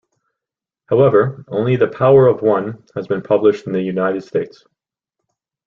[0.87, 4.65] However, only "The Power of One" has been published in the United States.